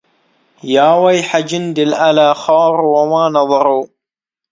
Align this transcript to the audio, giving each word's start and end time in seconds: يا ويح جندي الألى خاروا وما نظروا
يا 0.75 0.89
ويح 1.03 1.37
جندي 1.39 1.83
الألى 1.83 2.33
خاروا 2.35 2.99
وما 2.99 3.29
نظروا 3.39 3.85